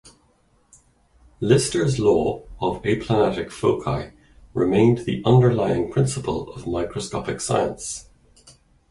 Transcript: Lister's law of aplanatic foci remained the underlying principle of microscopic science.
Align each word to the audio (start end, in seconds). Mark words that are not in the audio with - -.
Lister's 1.41 1.99
law 1.99 2.41
of 2.59 2.81
aplanatic 2.81 3.51
foci 3.51 4.13
remained 4.55 5.05
the 5.05 5.21
underlying 5.23 5.91
principle 5.91 6.51
of 6.53 6.65
microscopic 6.65 7.39
science. 7.39 8.09